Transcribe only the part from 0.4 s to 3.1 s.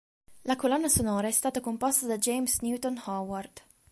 La colonna sonora è stata composta da James Newton